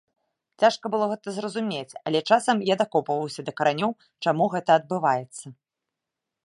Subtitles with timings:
[0.61, 3.91] Цяжка было гэта зразумець, але часам я дакопваўся да каранёў,
[4.27, 5.45] чаму гэта адбываецца.